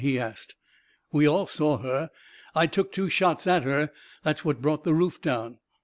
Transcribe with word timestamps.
"he 0.01 0.17
asked. 0.17 0.55
"We 1.11 1.27
all 1.27 1.45
saw 1.45 1.77
her. 1.77 2.09
I 2.55 2.65
took 2.65 2.91
two 2.91 3.07
shots 3.07 3.45
at 3.45 3.61
her. 3.61 3.91
That's 4.23 4.43
what 4.43 4.59
brought 4.59 4.83
the 4.83 4.95
roof 4.95 5.21
down." 5.21 5.59